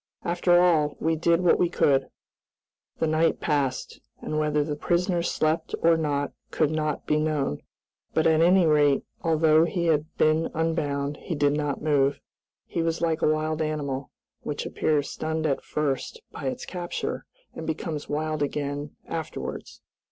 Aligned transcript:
After 0.23 0.59
all, 0.59 0.97
we 0.99 1.15
did 1.15 1.41
what 1.41 1.59
we 1.59 1.69
could." 1.69 2.07
The 2.97 3.05
night 3.05 3.39
passed, 3.39 4.01
and 4.19 4.39
whether 4.39 4.63
the 4.63 4.75
prisoner 4.75 5.21
slept 5.21 5.75
or 5.83 5.95
not 5.95 6.31
could 6.49 6.71
not 6.71 7.05
be 7.05 7.19
known, 7.19 7.61
but 8.11 8.25
at 8.25 8.41
any 8.41 8.65
rate, 8.65 9.03
although 9.21 9.63
he 9.65 9.85
had 9.85 10.05
been 10.17 10.49
unbound, 10.55 11.17
he 11.17 11.35
did 11.35 11.53
not 11.53 11.83
move. 11.83 12.19
He 12.65 12.81
was 12.81 12.99
like 12.99 13.21
a 13.21 13.31
wild 13.31 13.61
animal, 13.61 14.09
which 14.41 14.65
appears 14.65 15.07
stunned 15.07 15.45
at 15.45 15.61
first 15.63 16.19
by 16.31 16.45
its 16.47 16.65
capture, 16.65 17.27
and 17.53 17.67
becomes 17.67 18.09
wild 18.09 18.41
again 18.41 18.95
afterwards. 19.07 19.81